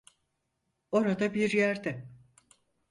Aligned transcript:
Orada 0.91 1.33
bir 1.33 1.49
yerde. 1.53 2.07